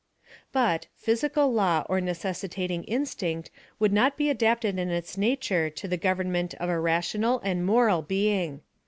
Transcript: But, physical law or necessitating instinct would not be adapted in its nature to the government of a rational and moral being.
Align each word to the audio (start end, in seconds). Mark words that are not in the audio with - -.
But, 0.51 0.87
physical 0.95 1.53
law 1.53 1.85
or 1.87 2.01
necessitating 2.01 2.83
instinct 2.85 3.51
would 3.77 3.93
not 3.93 4.17
be 4.17 4.31
adapted 4.31 4.79
in 4.79 4.89
its 4.89 5.15
nature 5.15 5.69
to 5.69 5.87
the 5.87 5.95
government 5.95 6.55
of 6.55 6.69
a 6.69 6.79
rational 6.79 7.39
and 7.41 7.63
moral 7.63 8.01
being. 8.01 8.61